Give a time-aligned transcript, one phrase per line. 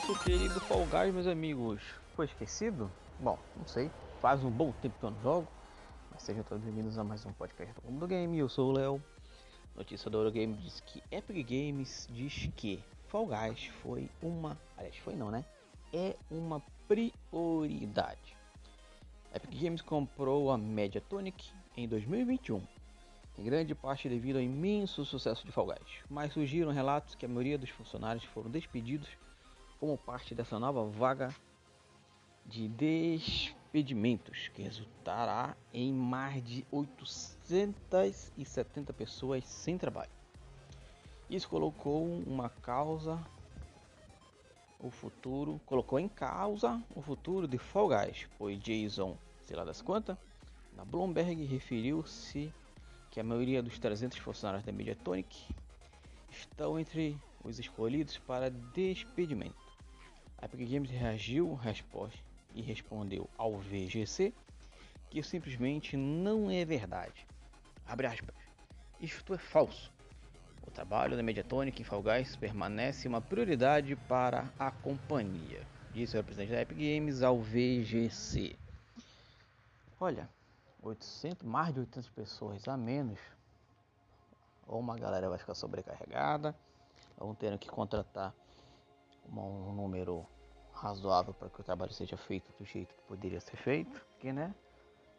[0.00, 1.82] Nosso querido Fall Guys, meus amigos,
[2.16, 2.90] foi esquecido?
[3.18, 3.90] Bom, não sei.
[4.18, 5.48] Faz um bom tempo que eu não jogo.
[6.10, 8.38] Mas sejam todos bem-vindos a mais um podcast do Mundo do Game.
[8.38, 9.02] Eu sou o Léo.
[9.76, 14.58] Notícia do Eurogame diz que Epic Games diz que Fall Guys foi uma.
[14.78, 15.44] Aliás, foi não, né?
[15.92, 18.34] É uma prioridade.
[19.34, 22.62] Epic Games comprou a Mediatonic em 2021
[23.38, 27.28] em grande parte devido ao imenso sucesso de Fall Guys, mas surgiram relatos que a
[27.28, 29.08] maioria dos funcionários foram despedidos
[29.80, 31.34] como parte dessa nova vaga
[32.44, 40.10] de despedimentos, que resultará em mais de 870 pessoas sem trabalho.
[41.30, 43.18] Isso colocou uma causa
[44.78, 49.80] o futuro, colocou em causa o futuro de Fall Guys, pois Jason, sei lá das
[49.80, 50.18] quantas,
[50.76, 52.52] na Bloomberg referiu-se
[53.10, 55.46] que a maioria dos 300 funcionários da Mediatonic
[56.30, 59.69] estão entre os escolhidos para despedimento.
[60.40, 61.58] A Epic Games reagiu
[62.54, 64.32] e respondeu ao VGC
[65.10, 67.26] que simplesmente não é verdade.
[67.86, 68.34] Abre aspas.
[69.00, 69.92] Isto é falso.
[70.66, 76.20] O trabalho da Mediatonic em Fall Guys permanece uma prioridade para a companhia, disse o
[76.20, 78.56] representante da Epic Games ao VGC.
[79.98, 80.28] Olha,
[80.82, 83.18] 800, mais de 800 pessoas a menos,
[84.66, 86.54] ou uma galera vai ficar sobrecarregada,
[87.18, 88.32] vão ter que contratar
[89.32, 90.26] um número
[90.72, 94.54] razoável para que o trabalho seja feito do jeito que poderia ser feito, porque né,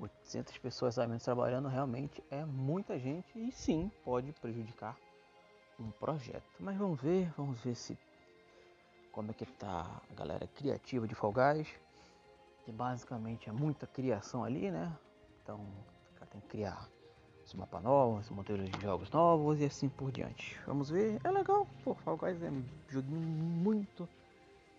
[0.00, 4.96] 800 pessoas a menos trabalhando realmente é muita gente e sim pode prejudicar
[5.78, 6.44] um projeto.
[6.58, 7.98] Mas vamos ver, vamos ver se
[9.12, 11.68] como é que tá a galera criativa de Fall Guys,
[12.64, 14.92] que basicamente é muita criação ali, né?
[15.42, 16.88] Então, o cara tem que criar
[17.44, 20.58] os mapas novos, modelos de jogos novos e assim por diante.
[20.66, 24.08] Vamos ver, é legal, pô, Fall Guys é um joguinho muito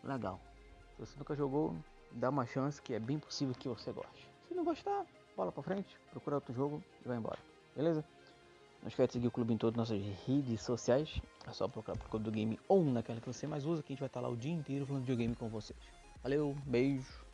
[0.04, 0.40] legal.
[0.96, 1.76] Se você nunca jogou,
[2.12, 4.28] dá uma chance que é bem possível que você goste.
[4.48, 7.40] Se não gostar, bola pra frente, procura outro jogo e vai embora,
[7.76, 8.04] beleza?
[8.82, 11.20] Não esquece de seguir o clube em todas as nossas redes sociais.
[11.48, 14.00] É só procurar por do Game ou naquela que você mais usa, que a gente
[14.00, 15.80] vai estar lá o dia inteiro falando de videogame com vocês.
[16.22, 17.25] Valeu, beijo!